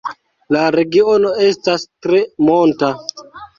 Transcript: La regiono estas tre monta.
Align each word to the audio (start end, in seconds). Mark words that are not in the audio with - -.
La 0.55 0.63
regiono 0.75 1.35
estas 1.49 1.87
tre 2.07 2.25
monta. 2.49 2.93